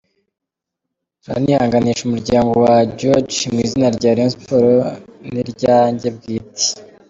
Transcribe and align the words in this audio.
turanihanganisha 1.23 2.01
umuryango 2.05 2.53
wa 2.65 2.77
George 2.99 3.37
mu 3.53 3.59
izina 3.65 3.87
rya 3.97 4.11
Rayon 4.17 4.31
Sport 4.33 4.83
ni 5.31 5.41
ryanjye 5.51 6.07
bwite,. 6.15 6.67